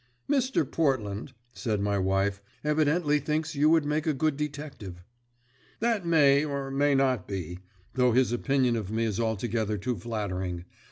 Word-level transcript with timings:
"Mr. 0.27 0.65
Portland," 0.65 1.31
said 1.53 1.79
my 1.79 1.95
wife, 1.99 2.41
"evidently 2.63 3.19
thinks 3.19 3.53
you 3.53 3.69
would 3.69 3.85
make 3.85 4.07
a 4.07 4.13
good 4.15 4.35
detective." 4.35 5.03
"That 5.79 6.07
may 6.07 6.43
or 6.43 6.71
may 6.71 6.95
not 6.95 7.27
be, 7.27 7.59
though 7.93 8.11
his 8.11 8.31
opinion 8.31 8.75
of 8.75 8.89
me 8.91 9.05
is 9.05 9.19
altogether 9.19 9.77
too 9.77 9.97
flattering. 9.97 10.65